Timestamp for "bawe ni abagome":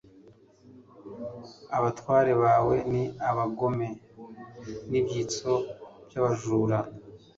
2.43-3.87